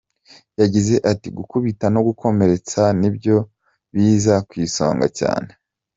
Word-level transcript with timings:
Yagize 0.61 0.95
ati 1.11 1.27
"Gukubita 1.37 1.85
no 1.93 2.01
gukomeretsa 2.07 2.81
nibyo 3.01 3.37
biza 3.93 4.35
ku 4.47 4.53
isonga 4.65 5.07
cyane. 5.19 5.49